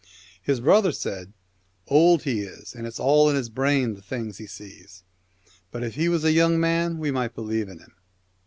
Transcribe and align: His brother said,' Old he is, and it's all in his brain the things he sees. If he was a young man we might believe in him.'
His 0.41 0.59
brother 0.61 0.91
said,' 0.91 1.31
Old 1.87 2.23
he 2.23 2.39
is, 2.41 2.73
and 2.73 2.87
it's 2.87 2.99
all 2.99 3.29
in 3.29 3.35
his 3.35 3.49
brain 3.49 3.93
the 3.93 4.01
things 4.01 4.39
he 4.39 4.47
sees. 4.47 5.03
If 5.73 5.93
he 5.93 6.09
was 6.09 6.23
a 6.23 6.31
young 6.31 6.59
man 6.59 6.97
we 6.97 7.11
might 7.11 7.35
believe 7.35 7.69
in 7.69 7.77
him.' 7.77 7.93